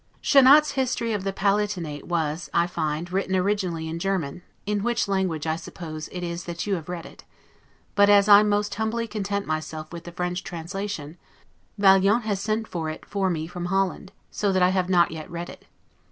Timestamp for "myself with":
9.45-10.05